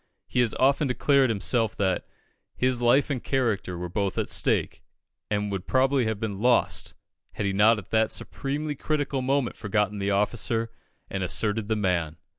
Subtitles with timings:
[0.25, 2.07] He has often declared himself that
[2.55, 4.81] "his life and character were both at stake,
[5.29, 6.95] and would probably have been lost,
[7.33, 10.71] had he not at that supremely critical moment forgotten the officer
[11.11, 12.17] and asserted the man."